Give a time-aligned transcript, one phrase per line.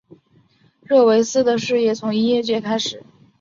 [0.81, 3.03] 热维斯的事业从音乐界开始。